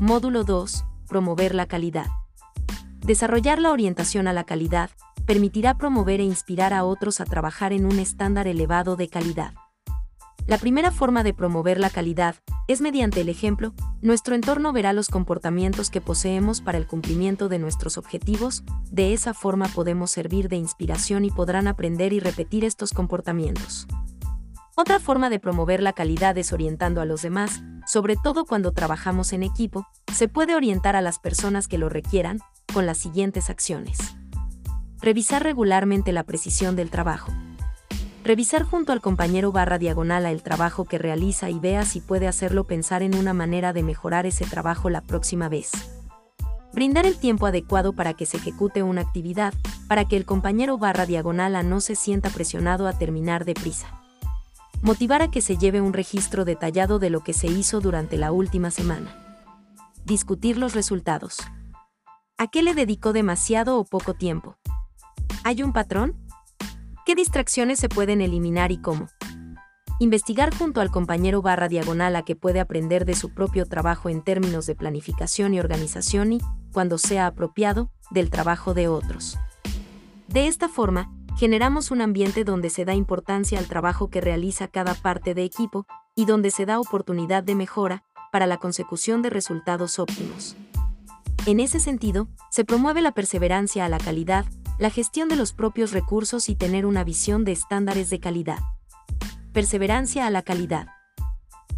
Módulo 0.00 0.44
2. 0.44 0.86
Promover 1.08 1.54
la 1.54 1.66
calidad. 1.66 2.06
Desarrollar 3.04 3.58
la 3.58 3.70
orientación 3.70 4.28
a 4.28 4.32
la 4.32 4.44
calidad 4.44 4.88
permitirá 5.26 5.76
promover 5.76 6.20
e 6.20 6.24
inspirar 6.24 6.72
a 6.72 6.84
otros 6.84 7.20
a 7.20 7.26
trabajar 7.26 7.74
en 7.74 7.84
un 7.84 7.98
estándar 7.98 8.48
elevado 8.48 8.96
de 8.96 9.08
calidad. 9.08 9.52
La 10.46 10.56
primera 10.56 10.90
forma 10.90 11.22
de 11.22 11.34
promover 11.34 11.78
la 11.78 11.90
calidad 11.90 12.36
es 12.66 12.80
mediante 12.80 13.20
el 13.20 13.28
ejemplo, 13.28 13.74
nuestro 14.00 14.34
entorno 14.34 14.72
verá 14.72 14.94
los 14.94 15.08
comportamientos 15.08 15.90
que 15.90 16.00
poseemos 16.00 16.62
para 16.62 16.78
el 16.78 16.86
cumplimiento 16.86 17.50
de 17.50 17.58
nuestros 17.58 17.98
objetivos, 17.98 18.64
de 18.90 19.12
esa 19.12 19.34
forma 19.34 19.68
podemos 19.68 20.10
servir 20.10 20.48
de 20.48 20.56
inspiración 20.56 21.26
y 21.26 21.30
podrán 21.30 21.68
aprender 21.68 22.14
y 22.14 22.20
repetir 22.20 22.64
estos 22.64 22.94
comportamientos. 22.94 23.86
Otra 24.76 24.98
forma 24.98 25.28
de 25.28 25.40
promover 25.40 25.82
la 25.82 25.92
calidad 25.92 26.38
es 26.38 26.54
orientando 26.54 27.02
a 27.02 27.04
los 27.04 27.20
demás, 27.20 27.62
sobre 27.90 28.14
todo 28.14 28.44
cuando 28.44 28.70
trabajamos 28.70 29.32
en 29.32 29.42
equipo, 29.42 29.84
se 30.14 30.28
puede 30.28 30.54
orientar 30.54 30.94
a 30.94 31.00
las 31.00 31.18
personas 31.18 31.66
que 31.66 31.76
lo 31.76 31.88
requieran, 31.88 32.38
con 32.72 32.86
las 32.86 32.98
siguientes 32.98 33.50
acciones. 33.50 33.98
Revisar 35.00 35.42
regularmente 35.42 36.12
la 36.12 36.22
precisión 36.22 36.76
del 36.76 36.88
trabajo. 36.88 37.32
Revisar 38.22 38.62
junto 38.62 38.92
al 38.92 39.00
compañero 39.00 39.50
barra 39.50 39.76
diagonal 39.76 40.24
a 40.24 40.30
el 40.30 40.44
trabajo 40.44 40.84
que 40.84 40.98
realiza 40.98 41.50
y 41.50 41.58
vea 41.58 41.84
si 41.84 42.00
puede 42.00 42.28
hacerlo 42.28 42.62
pensar 42.62 43.02
en 43.02 43.16
una 43.16 43.34
manera 43.34 43.72
de 43.72 43.82
mejorar 43.82 44.24
ese 44.24 44.44
trabajo 44.44 44.88
la 44.88 45.00
próxima 45.00 45.48
vez. 45.48 45.72
Brindar 46.72 47.06
el 47.06 47.18
tiempo 47.18 47.46
adecuado 47.46 47.92
para 47.92 48.14
que 48.14 48.24
se 48.24 48.36
ejecute 48.36 48.84
una 48.84 49.00
actividad, 49.00 49.52
para 49.88 50.04
que 50.04 50.16
el 50.16 50.26
compañero 50.26 50.78
barra 50.78 51.06
diagonal 51.06 51.56
a 51.56 51.64
no 51.64 51.80
se 51.80 51.96
sienta 51.96 52.30
presionado 52.30 52.86
a 52.86 52.92
terminar 52.92 53.44
deprisa. 53.44 53.99
Motivar 54.82 55.20
a 55.20 55.30
que 55.30 55.42
se 55.42 55.58
lleve 55.58 55.82
un 55.82 55.92
registro 55.92 56.46
detallado 56.46 56.98
de 56.98 57.10
lo 57.10 57.20
que 57.20 57.34
se 57.34 57.48
hizo 57.48 57.80
durante 57.80 58.16
la 58.16 58.32
última 58.32 58.70
semana. 58.70 59.14
Discutir 60.06 60.56
los 60.56 60.74
resultados. 60.74 61.36
¿A 62.38 62.46
qué 62.46 62.62
le 62.62 62.74
dedicó 62.74 63.12
demasiado 63.12 63.78
o 63.78 63.84
poco 63.84 64.14
tiempo? 64.14 64.56
¿Hay 65.44 65.62
un 65.62 65.74
patrón? 65.74 66.16
¿Qué 67.04 67.14
distracciones 67.14 67.78
se 67.78 67.90
pueden 67.90 68.22
eliminar 68.22 68.72
y 68.72 68.78
cómo? 68.78 69.08
Investigar 69.98 70.54
junto 70.56 70.80
al 70.80 70.90
compañero 70.90 71.42
barra 71.42 71.68
diagonal 71.68 72.16
a 72.16 72.22
que 72.22 72.34
puede 72.34 72.58
aprender 72.58 73.04
de 73.04 73.14
su 73.14 73.34
propio 73.34 73.66
trabajo 73.66 74.08
en 74.08 74.22
términos 74.22 74.64
de 74.64 74.76
planificación 74.76 75.52
y 75.52 75.60
organización 75.60 76.32
y, 76.32 76.38
cuando 76.72 76.96
sea 76.96 77.26
apropiado, 77.26 77.90
del 78.10 78.30
trabajo 78.30 78.72
de 78.72 78.88
otros. 78.88 79.38
De 80.26 80.46
esta 80.46 80.70
forma, 80.70 81.12
generamos 81.40 81.90
un 81.90 82.02
ambiente 82.02 82.44
donde 82.44 82.68
se 82.68 82.84
da 82.84 82.94
importancia 82.94 83.58
al 83.58 83.66
trabajo 83.66 84.10
que 84.10 84.20
realiza 84.20 84.68
cada 84.68 84.92
parte 84.92 85.32
de 85.32 85.42
equipo 85.42 85.86
y 86.14 86.26
donde 86.26 86.50
se 86.50 86.66
da 86.66 86.78
oportunidad 86.78 87.42
de 87.42 87.54
mejora 87.54 88.04
para 88.30 88.46
la 88.46 88.58
consecución 88.58 89.22
de 89.22 89.30
resultados 89.30 89.98
óptimos. 89.98 90.54
En 91.46 91.58
ese 91.58 91.80
sentido, 91.80 92.28
se 92.50 92.66
promueve 92.66 93.00
la 93.00 93.12
perseverancia 93.12 93.86
a 93.86 93.88
la 93.88 93.96
calidad, 93.96 94.44
la 94.78 94.90
gestión 94.90 95.30
de 95.30 95.36
los 95.36 95.54
propios 95.54 95.92
recursos 95.92 96.50
y 96.50 96.56
tener 96.56 96.84
una 96.84 97.04
visión 97.04 97.46
de 97.46 97.52
estándares 97.52 98.10
de 98.10 98.20
calidad. 98.20 98.58
Perseverancia 99.54 100.26
a 100.26 100.30
la 100.30 100.42
calidad. 100.42 100.88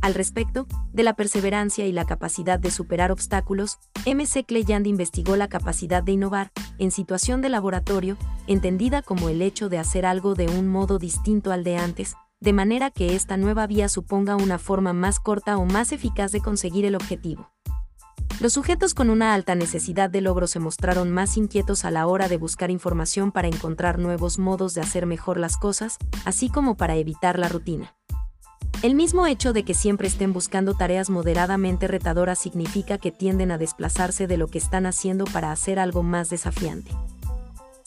Al 0.03 0.15
respecto, 0.15 0.67
de 0.93 1.05
la 1.05 1.15
perseverancia 1.15 1.87
y 1.87 1.93
la 1.93 2.05
capacidad 2.05 2.59
de 2.59 2.73
superar 2.73 3.13
obstáculos, 3.13 3.79
MC 4.05 4.45
Cleyand 4.45 4.89
investigó 4.89 5.37
la 5.37 5.49
capacidad 5.49 6.03
de 6.03 6.11
innovar, 6.11 6.51
en 6.79 6.91
situación 6.91 7.41
de 7.41 7.49
laboratorio, 7.49 8.17
entendida 8.49 9.03
como 9.03 9.29
el 9.29 9.41
hecho 9.41 9.69
de 9.69 9.79
hacer 9.79 10.05
algo 10.05 10.35
de 10.35 10.49
un 10.49 10.67
modo 10.67 10.99
distinto 10.99 11.53
al 11.53 11.63
de 11.63 11.77
antes, 11.77 12.17
de 12.41 12.53
manera 12.53 12.91
que 12.91 13.15
esta 13.15 13.37
nueva 13.37 13.69
vía 13.69 13.89
suponga 13.89 14.35
una 14.35 14.59
forma 14.59 14.93
más 14.93 15.21
corta 15.21 15.57
o 15.57 15.67
más 15.67 15.93
eficaz 15.93 16.33
de 16.33 16.41
conseguir 16.41 16.85
el 16.85 16.97
objetivo. 16.97 17.53
Los 18.41 18.55
sujetos 18.55 18.95
con 18.95 19.09
una 19.09 19.35
alta 19.35 19.55
necesidad 19.55 20.11
de 20.11 20.21
logro 20.21 20.49
se 20.49 20.59
mostraron 20.59 21.13
más 21.13 21.37
inquietos 21.37 21.85
a 21.85 21.93
la 21.93 22.09
hora 22.09 22.27
de 22.27 22.39
buscar 22.39 22.73
información 22.73 23.31
para 23.31 23.47
encontrar 23.47 24.01
nuevos 24.01 24.41
modos 24.41 24.75
de 24.75 24.81
hacer 24.81 25.07
mejor 25.07 25.39
las 25.39 25.57
cosas, 25.57 25.99
así 26.25 26.49
como 26.49 26.77
para 26.77 26.97
evitar 26.97 27.39
la 27.39 27.49
rutina. 27.49 27.95
El 28.83 28.97
mismo 28.97 29.29
hecho 29.29 29.53
de 29.53 29.63
que 29.63 29.75
siempre 29.75 30.09
estén 30.09 30.33
buscando 30.33 30.75
tareas 30.75 31.09
moderadamente 31.09 31.87
retadoras 31.87 32.41
significa 32.41 32.99
que 32.99 33.13
tienden 33.13 33.53
a 33.53 33.59
desplazarse 33.59 34.27
de 34.27 34.37
lo 34.37 34.49
que 34.49 34.59
están 34.59 34.87
haciendo 34.87 35.25
para 35.25 35.53
hacer 35.53 35.79
algo 35.79 36.03
más 36.03 36.31
desafiante. 36.31 36.91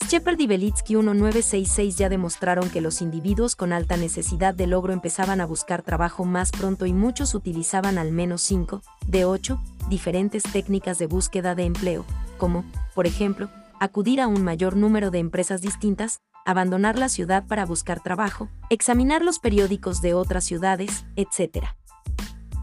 Shepard 0.08 0.40
y 0.40 0.46
Belitsky 0.46 0.94
1966 0.94 1.98
ya 1.98 2.08
demostraron 2.08 2.70
que 2.70 2.80
los 2.80 3.02
individuos 3.02 3.56
con 3.56 3.74
alta 3.74 3.98
necesidad 3.98 4.54
de 4.54 4.66
logro 4.66 4.94
empezaban 4.94 5.42
a 5.42 5.46
buscar 5.46 5.82
trabajo 5.82 6.24
más 6.24 6.50
pronto 6.50 6.86
y 6.86 6.94
muchos 6.94 7.34
utilizaban 7.34 7.98
al 7.98 8.10
menos 8.10 8.40
5, 8.42 8.80
de 9.06 9.26
8, 9.26 9.60
diferentes 9.90 10.44
técnicas 10.44 10.98
de 10.98 11.08
búsqueda 11.08 11.54
de 11.54 11.64
empleo, 11.64 12.06
como, 12.38 12.64
por 12.94 13.06
ejemplo, 13.06 13.50
acudir 13.80 14.20
a 14.22 14.28
un 14.28 14.42
mayor 14.42 14.76
número 14.76 15.10
de 15.10 15.18
empresas 15.18 15.60
distintas, 15.60 16.20
abandonar 16.46 16.98
la 16.98 17.08
ciudad 17.08 17.46
para 17.46 17.66
buscar 17.66 18.02
trabajo, 18.02 18.48
examinar 18.70 19.22
los 19.22 19.38
periódicos 19.38 20.00
de 20.00 20.14
otras 20.14 20.44
ciudades, 20.44 21.04
etc. 21.16 21.66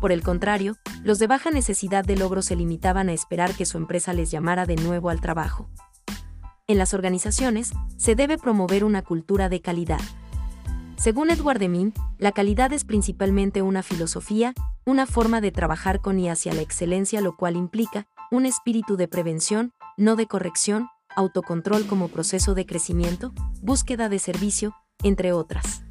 Por 0.01 0.11
el 0.11 0.23
contrario, 0.23 0.77
los 1.03 1.19
de 1.19 1.27
baja 1.27 1.51
necesidad 1.51 2.03
de 2.03 2.15
logro 2.15 2.41
se 2.41 2.55
limitaban 2.55 3.09
a 3.09 3.13
esperar 3.13 3.53
que 3.53 3.65
su 3.65 3.77
empresa 3.77 4.13
les 4.13 4.31
llamara 4.31 4.65
de 4.65 4.75
nuevo 4.77 5.09
al 5.09 5.21
trabajo. 5.21 5.69
En 6.65 6.77
las 6.77 6.93
organizaciones, 6.93 7.71
se 7.97 8.15
debe 8.15 8.37
promover 8.37 8.85
una 8.85 9.01
cultura 9.01 9.49
de 9.49 9.61
calidad. 9.61 9.99
Según 10.95 11.29
Edward 11.29 11.59
Deming, 11.59 11.93
la 12.17 12.31
calidad 12.31 12.71
es 12.71 12.85
principalmente 12.85 13.61
una 13.61 13.83
filosofía, 13.83 14.53
una 14.85 15.05
forma 15.05 15.41
de 15.41 15.51
trabajar 15.51 15.99
con 15.99 16.19
y 16.19 16.29
hacia 16.29 16.53
la 16.53 16.61
excelencia, 16.61 17.19
lo 17.19 17.35
cual 17.35 17.57
implica 17.57 18.07
un 18.31 18.45
espíritu 18.45 18.95
de 18.95 19.07
prevención, 19.09 19.73
no 19.97 20.15
de 20.15 20.27
corrección, 20.27 20.87
autocontrol 21.15 21.85
como 21.87 22.07
proceso 22.07 22.53
de 22.53 22.65
crecimiento, 22.65 23.33
búsqueda 23.61 24.09
de 24.09 24.19
servicio, 24.19 24.75
entre 25.03 25.33
otras. 25.33 25.83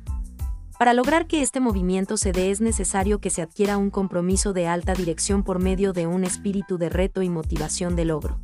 Para 0.78 0.94
lograr 0.94 1.26
que 1.26 1.42
este 1.42 1.60
movimiento 1.60 2.16
se 2.16 2.32
dé 2.32 2.50
es 2.50 2.60
necesario 2.60 3.20
que 3.20 3.30
se 3.30 3.42
adquiera 3.42 3.78
un 3.78 3.90
compromiso 3.90 4.52
de 4.52 4.66
alta 4.66 4.94
dirección 4.94 5.44
por 5.44 5.60
medio 5.60 5.92
de 5.92 6.06
un 6.06 6.24
espíritu 6.24 6.76
de 6.76 6.88
reto 6.88 7.22
y 7.22 7.28
motivación 7.28 7.94
de 7.94 8.04
logro. 8.04 8.40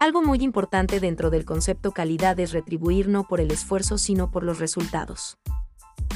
Algo 0.00 0.20
muy 0.22 0.38
importante 0.42 1.00
dentro 1.00 1.30
del 1.30 1.44
concepto 1.44 1.92
calidad 1.92 2.38
es 2.40 2.52
retribuir 2.52 3.08
no 3.08 3.24
por 3.28 3.40
el 3.40 3.50
esfuerzo 3.50 3.98
sino 3.98 4.30
por 4.30 4.42
los 4.42 4.58
resultados. 4.58 5.38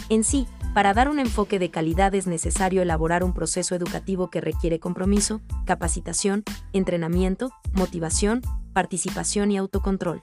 En 0.09 0.25
sí, 0.25 0.47
para 0.75 0.95
dar 0.95 1.09
un 1.09 1.19
enfoque 1.19 1.59
de 1.59 1.71
calidad 1.71 2.15
es 2.15 2.27
necesario 2.27 2.83
elaborar 2.83 3.25
un 3.25 3.35
proceso 3.35 3.75
educativo 3.75 4.31
que 4.31 4.41
requiere 4.41 4.79
compromiso, 4.79 5.41
capacitación, 5.67 6.45
entrenamiento, 6.73 7.51
motivación, 7.73 8.43
participación 8.73 9.51
y 9.51 9.59
autocontrol. 9.59 10.23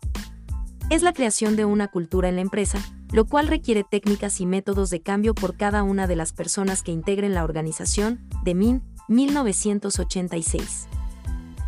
Es 0.89 1.03
la 1.03 1.13
creación 1.13 1.55
de 1.55 1.65
una 1.65 1.87
cultura 1.87 2.29
en 2.29 2.35
la 2.35 2.41
empresa, 2.41 2.79
lo 3.11 3.25
cual 3.25 3.47
requiere 3.47 3.83
técnicas 3.83 4.39
y 4.39 4.45
métodos 4.45 4.89
de 4.89 5.01
cambio 5.01 5.35
por 5.35 5.55
cada 5.57 5.83
una 5.83 6.07
de 6.07 6.15
las 6.15 6.31
personas 6.31 6.83
que 6.83 6.91
integren 6.91 7.33
la 7.33 7.43
organización, 7.43 8.27
de 8.43 8.55
MIN, 8.55 8.83
1986. 9.07 10.87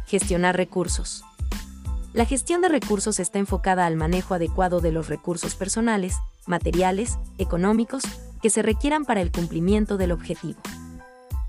Gestionar 0.06 0.56
recursos. 0.56 1.24
La 2.18 2.26
gestión 2.26 2.62
de 2.62 2.68
recursos 2.68 3.20
está 3.20 3.38
enfocada 3.38 3.86
al 3.86 3.96
manejo 3.96 4.34
adecuado 4.34 4.82
de 4.82 4.92
los 4.92 5.08
recursos 5.08 5.54
personales, 5.54 6.16
materiales, 6.48 7.20
económicos, 7.38 8.02
que 8.42 8.50
se 8.50 8.64
requieran 8.64 9.06
para 9.06 9.22
el 9.22 9.32
cumplimiento 9.32 9.98
del 9.98 10.12
objetivo. 10.12 10.60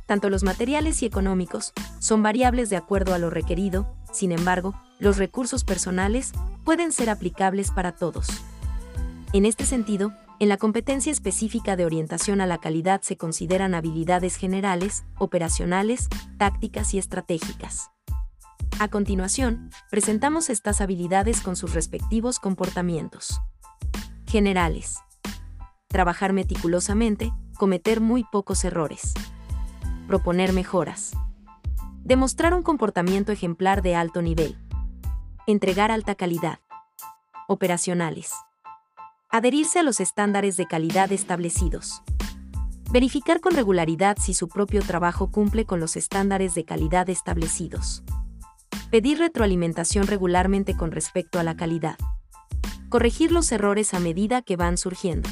Tanto 0.05 0.29
los 0.29 0.43
materiales 0.43 1.03
y 1.03 1.07
económicos 1.07 1.73
son 2.01 2.23
variables 2.23 2.69
de 2.69 2.77
acuerdo 2.77 3.15
a 3.15 3.19
lo 3.19 3.31
requerido, 3.31 3.91
sin 4.13 4.31
embargo, 4.31 4.75
los 4.99 5.17
recursos 5.17 5.65
personales 5.65 6.33
pueden 6.67 6.93
ser 6.93 7.09
aplicables 7.09 7.71
para 7.71 7.93
todos. 7.93 8.27
En 9.33 9.47
este 9.47 9.65
sentido, 9.65 10.13
en 10.39 10.51
la 10.51 10.59
competencia 10.59 11.11
específica 11.11 11.77
de 11.77 11.87
orientación 11.87 12.43
a 12.43 12.47
la 12.47 12.59
calidad 12.59 13.01
se 13.01 13.17
consideran 13.17 13.75
habilidades 13.75 14.37
generales, 14.37 15.05
operacionales, 15.17 16.11
tácticas 16.37 16.93
y 16.93 16.99
estratégicas. 16.99 17.89
A 18.81 18.87
continuación, 18.87 19.71
presentamos 19.91 20.51
estas 20.51 20.81
habilidades 20.81 21.41
con 21.41 21.57
sus 21.57 21.75
respectivos 21.75 22.39
comportamientos. 22.39 23.41
Generales. 24.27 24.99
Trabajar 25.89 26.33
meticulosamente, 26.33 27.33
cometer 27.57 28.01
muy 28.01 28.23
pocos 28.23 28.65
errores. 28.65 29.15
Proponer 30.07 30.53
mejoras. 30.53 31.13
Demostrar 32.05 32.55
un 32.55 32.63
comportamiento 32.63 33.33
ejemplar 33.33 33.83
de 33.83 33.97
alto 33.97 34.23
nivel. 34.23 34.57
Entregar 35.49 35.91
alta 35.91 36.15
calidad. 36.15 36.61
Operacionales. 37.49 38.31
Adherirse 39.29 39.81
a 39.81 39.83
los 39.83 39.99
estándares 39.99 40.57
de 40.57 40.67
calidad 40.67 41.11
establecidos. 41.11 42.03
Verificar 42.93 43.41
con 43.41 43.55
regularidad 43.55 44.19
si 44.21 44.35
su 44.35 44.49
propio 44.49 44.83
trabajo 44.83 45.33
cumple 45.33 45.67
con 45.67 45.81
los 45.81 45.97
estándares 45.97 46.55
de 46.55 46.65
calidad 46.65 47.11
establecidos. 47.11 48.05
Pedir 48.91 49.19
retroalimentación 49.19 50.07
regularmente 50.07 50.75
con 50.75 50.93
respecto 50.93 51.39
a 51.39 51.43
la 51.43 51.55
calidad. 51.55 51.99
Corregir 52.89 53.33
los 53.33 53.53
errores 53.53 53.93
a 53.93 54.01
medida 54.01 54.41
que 54.41 54.57
van 54.57 54.79
surgiendo. 54.79 55.29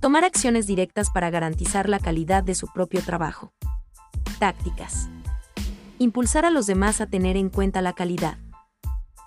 Tomar 0.00 0.24
acciones 0.24 0.66
directas 0.66 1.08
para 1.08 1.30
garantizar 1.30 1.88
la 1.88 1.98
calidad 1.98 2.44
de 2.44 2.54
su 2.54 2.70
propio 2.70 3.00
trabajo. 3.00 3.54
Tácticas. 4.38 5.08
Impulsar 5.96 6.44
a 6.44 6.50
los 6.50 6.66
demás 6.66 7.00
a 7.00 7.06
tener 7.06 7.38
en 7.38 7.48
cuenta 7.48 7.80
la 7.80 7.94
calidad. 7.94 8.36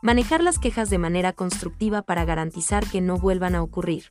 Manejar 0.04 0.44
las 0.44 0.60
quejas 0.60 0.92
de 0.92 1.00
manera 1.00 1.34
constructiva 1.34 2.04
para 2.04 2.26
garantizar 2.26 2.86
que 2.86 3.02
no 3.02 3.18
vuelvan 3.18 3.56
a 3.56 3.64
ocurrir. 3.64 4.04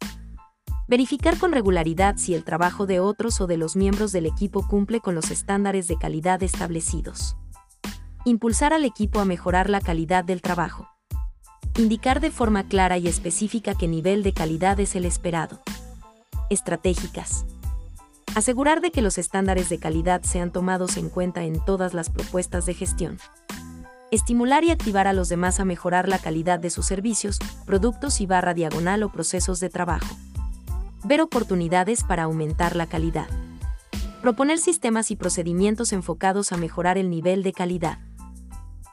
Verificar 0.88 1.38
con 1.38 1.52
regularidad 1.52 2.16
si 2.16 2.34
el 2.34 2.42
trabajo 2.42 2.84
de 2.84 2.98
otros 2.98 3.40
o 3.40 3.46
de 3.46 3.58
los 3.58 3.76
miembros 3.76 4.10
del 4.10 4.26
equipo 4.26 4.66
cumple 4.66 4.98
con 4.98 5.14
los 5.14 5.30
estándares 5.30 5.86
de 5.86 5.96
calidad 5.98 6.42
establecidos. 6.42 7.36
Impulsar 8.26 8.74
al 8.74 8.84
equipo 8.84 9.18
a 9.20 9.24
mejorar 9.24 9.70
la 9.70 9.80
calidad 9.80 10.24
del 10.24 10.42
trabajo. 10.42 10.90
Indicar 11.78 12.20
de 12.20 12.30
forma 12.30 12.64
clara 12.64 12.98
y 12.98 13.08
específica 13.08 13.74
qué 13.74 13.88
nivel 13.88 14.22
de 14.22 14.34
calidad 14.34 14.78
es 14.78 14.94
el 14.94 15.06
esperado. 15.06 15.62
Estratégicas. 16.50 17.46
Asegurar 18.34 18.82
de 18.82 18.90
que 18.90 19.00
los 19.00 19.16
estándares 19.16 19.70
de 19.70 19.78
calidad 19.78 20.22
sean 20.22 20.52
tomados 20.52 20.98
en 20.98 21.08
cuenta 21.08 21.44
en 21.44 21.64
todas 21.64 21.94
las 21.94 22.10
propuestas 22.10 22.66
de 22.66 22.74
gestión. 22.74 23.18
Estimular 24.10 24.64
y 24.64 24.70
activar 24.70 25.06
a 25.06 25.14
los 25.14 25.30
demás 25.30 25.58
a 25.58 25.64
mejorar 25.64 26.06
la 26.06 26.18
calidad 26.18 26.58
de 26.58 26.68
sus 26.68 26.84
servicios, 26.84 27.38
productos 27.64 28.20
y 28.20 28.26
barra 28.26 28.52
diagonal 28.52 29.02
o 29.02 29.10
procesos 29.10 29.60
de 29.60 29.70
trabajo. 29.70 30.14
Ver 31.04 31.22
oportunidades 31.22 32.04
para 32.04 32.24
aumentar 32.24 32.76
la 32.76 32.86
calidad. 32.86 33.28
Proponer 34.20 34.58
sistemas 34.58 35.10
y 35.10 35.16
procedimientos 35.16 35.94
enfocados 35.94 36.52
a 36.52 36.58
mejorar 36.58 36.98
el 36.98 37.08
nivel 37.08 37.42
de 37.42 37.54
calidad. 37.54 37.98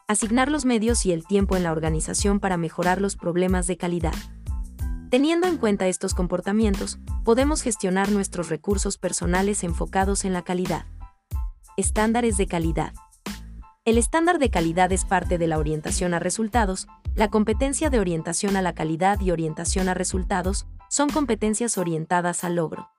Asignar 0.09 0.49
los 0.49 0.63
medios 0.63 1.05
y 1.05 1.11
el 1.11 1.27
tiempo 1.27 1.57
en 1.57 1.63
la 1.63 1.73
organización 1.73 2.39
para 2.39 2.55
mejorar 2.55 3.01
los 3.01 3.17
problemas 3.17 3.67
de 3.67 3.75
calidad. 3.75 4.13
Teniendo 5.09 5.47
en 5.47 5.57
cuenta 5.57 5.87
estos 5.87 6.13
comportamientos, 6.13 6.97
podemos 7.25 7.61
gestionar 7.61 8.09
nuestros 8.09 8.47
recursos 8.47 8.97
personales 8.97 9.65
enfocados 9.65 10.23
en 10.23 10.31
la 10.31 10.43
calidad. 10.43 10.85
Estándares 11.75 12.37
de 12.37 12.47
calidad. 12.47 12.93
El 13.83 13.97
estándar 13.97 14.39
de 14.39 14.49
calidad 14.49 14.93
es 14.93 15.03
parte 15.03 15.37
de 15.37 15.47
la 15.47 15.57
orientación 15.57 16.13
a 16.13 16.19
resultados, 16.19 16.87
la 17.13 17.29
competencia 17.29 17.89
de 17.89 17.99
orientación 17.99 18.55
a 18.55 18.61
la 18.61 18.73
calidad 18.73 19.19
y 19.19 19.31
orientación 19.31 19.89
a 19.89 19.93
resultados 19.93 20.67
son 20.87 21.09
competencias 21.09 21.77
orientadas 21.77 22.45
al 22.45 22.55
logro. 22.55 22.89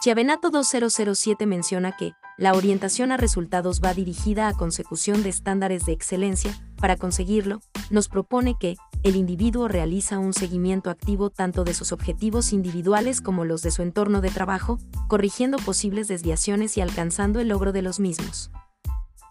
Chiavenato 0.00 0.50
2007 0.50 1.44
menciona 1.46 1.96
que, 1.96 2.12
la 2.40 2.54
orientación 2.54 3.12
a 3.12 3.18
resultados 3.18 3.82
va 3.84 3.92
dirigida 3.92 4.48
a 4.48 4.54
consecución 4.54 5.22
de 5.22 5.28
estándares 5.28 5.84
de 5.84 5.92
excelencia, 5.92 6.58
para 6.78 6.96
conseguirlo, 6.96 7.60
nos 7.90 8.08
propone 8.08 8.56
que, 8.58 8.76
el 9.02 9.16
individuo 9.16 9.68
realiza 9.68 10.18
un 10.18 10.32
seguimiento 10.32 10.88
activo 10.88 11.28
tanto 11.28 11.64
de 11.64 11.74
sus 11.74 11.92
objetivos 11.92 12.54
individuales 12.54 13.20
como 13.20 13.44
los 13.44 13.60
de 13.60 13.70
su 13.70 13.82
entorno 13.82 14.22
de 14.22 14.30
trabajo, 14.30 14.78
corrigiendo 15.06 15.58
posibles 15.58 16.08
desviaciones 16.08 16.78
y 16.78 16.80
alcanzando 16.80 17.40
el 17.40 17.48
logro 17.48 17.72
de 17.72 17.82
los 17.82 18.00
mismos. 18.00 18.50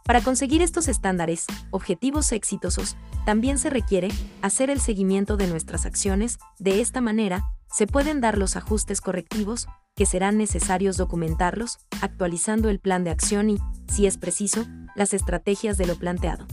Para 0.05 0.21
conseguir 0.21 0.61
estos 0.61 0.87
estándares, 0.87 1.45
objetivos 1.71 2.31
exitosos, 2.31 2.95
también 3.25 3.57
se 3.57 3.71
requiere 3.71 4.09
hacer 4.43 4.69
el 4.69 4.81
seguimiento 4.81 5.35
de 5.35 5.47
nuestras 5.47 5.87
acciones, 5.87 6.37
de 6.59 6.79
esta 6.79 7.01
manera, 7.01 7.43
se 7.71 7.87
pueden 7.87 8.21
dar 8.21 8.37
los 8.37 8.55
ajustes 8.55 9.01
correctivos, 9.01 9.67
que 9.95 10.05
serán 10.05 10.37
necesarios 10.37 10.97
documentarlos, 10.97 11.79
actualizando 12.01 12.69
el 12.69 12.79
plan 12.79 13.03
de 13.03 13.11
acción 13.11 13.49
y, 13.49 13.57
si 13.87 14.07
es 14.07 14.17
preciso, 14.17 14.65
las 14.95 15.13
estrategias 15.13 15.77
de 15.77 15.85
lo 15.85 15.95
planteado. 15.95 16.47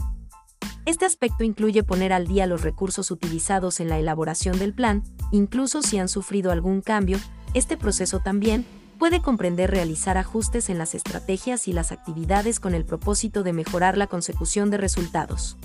Este 0.85 1.05
aspecto 1.05 1.43
incluye 1.43 1.83
poner 1.83 2.13
al 2.13 2.27
día 2.27 2.47
los 2.47 2.61
recursos 2.61 3.11
utilizados 3.11 3.79
en 3.79 3.89
la 3.89 3.99
elaboración 3.99 4.57
del 4.57 4.73
plan, 4.73 5.03
incluso 5.31 5.81
si 5.81 5.97
han 5.97 6.07
sufrido 6.07 6.51
algún 6.51 6.81
cambio, 6.81 7.19
este 7.53 7.77
proceso 7.77 8.19
también 8.19 8.65
puede 8.97 9.21
comprender 9.21 9.71
realizar 9.71 10.17
ajustes 10.17 10.69
en 10.69 10.77
las 10.77 10.95
estrategias 10.95 11.67
y 11.67 11.73
las 11.73 11.91
actividades 11.91 12.59
con 12.59 12.73
el 12.73 12.85
propósito 12.85 13.43
de 13.43 13.53
mejorar 13.53 13.97
la 13.97 14.07
consecución 14.07 14.69
de 14.69 14.77
resultados. 14.77 15.57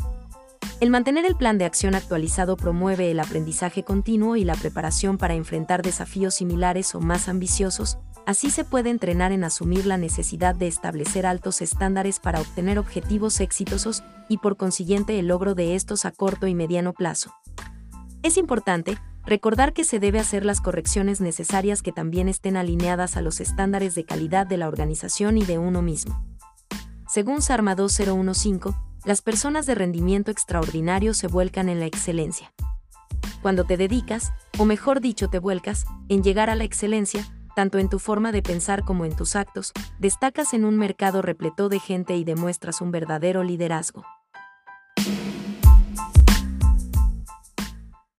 El 0.82 0.90
mantener 0.90 1.24
el 1.26 1.36
plan 1.36 1.58
de 1.58 1.64
acción 1.64 1.94
actualizado 1.94 2.56
promueve 2.56 3.12
el 3.12 3.20
aprendizaje 3.20 3.84
continuo 3.84 4.34
y 4.34 4.42
la 4.42 4.56
preparación 4.56 5.16
para 5.16 5.34
enfrentar 5.34 5.80
desafíos 5.80 6.34
similares 6.34 6.96
o 6.96 7.00
más 7.00 7.28
ambiciosos, 7.28 7.98
así 8.26 8.50
se 8.50 8.64
puede 8.64 8.90
entrenar 8.90 9.30
en 9.30 9.44
asumir 9.44 9.86
la 9.86 9.96
necesidad 9.96 10.56
de 10.56 10.66
establecer 10.66 11.24
altos 11.24 11.62
estándares 11.62 12.18
para 12.18 12.40
obtener 12.40 12.80
objetivos 12.80 13.38
exitosos 13.38 14.02
y 14.28 14.38
por 14.38 14.56
consiguiente 14.56 15.20
el 15.20 15.28
logro 15.28 15.54
de 15.54 15.76
estos 15.76 16.04
a 16.04 16.10
corto 16.10 16.48
y 16.48 16.54
mediano 16.56 16.94
plazo. 16.94 17.32
Es 18.24 18.36
importante, 18.36 18.98
recordar 19.24 19.74
que 19.74 19.84
se 19.84 20.00
debe 20.00 20.18
hacer 20.18 20.44
las 20.44 20.60
correcciones 20.60 21.20
necesarias 21.20 21.80
que 21.82 21.92
también 21.92 22.28
estén 22.28 22.56
alineadas 22.56 23.16
a 23.16 23.22
los 23.22 23.40
estándares 23.40 23.94
de 23.94 24.04
calidad 24.04 24.48
de 24.48 24.56
la 24.56 24.66
organización 24.66 25.38
y 25.38 25.44
de 25.44 25.58
uno 25.58 25.80
mismo. 25.80 26.26
Según 27.06 27.40
SARMA 27.40 27.76
2015, 27.76 28.70
las 29.04 29.22
personas 29.22 29.66
de 29.66 29.74
rendimiento 29.74 30.30
extraordinario 30.30 31.14
se 31.14 31.26
vuelcan 31.26 31.68
en 31.68 31.80
la 31.80 31.86
excelencia. 31.86 32.52
Cuando 33.40 33.64
te 33.64 33.76
dedicas, 33.76 34.32
o 34.58 34.64
mejor 34.64 35.00
dicho 35.00 35.28
te 35.28 35.40
vuelcas, 35.40 35.84
en 36.08 36.22
llegar 36.22 36.50
a 36.50 36.54
la 36.54 36.64
excelencia, 36.64 37.26
tanto 37.56 37.78
en 37.78 37.88
tu 37.88 37.98
forma 37.98 38.32
de 38.32 38.42
pensar 38.42 38.84
como 38.84 39.04
en 39.04 39.16
tus 39.16 39.34
actos, 39.34 39.72
destacas 39.98 40.54
en 40.54 40.64
un 40.64 40.78
mercado 40.78 41.22
repleto 41.22 41.68
de 41.68 41.80
gente 41.80 42.16
y 42.16 42.24
demuestras 42.24 42.80
un 42.80 42.92
verdadero 42.92 43.42
liderazgo. 43.42 44.04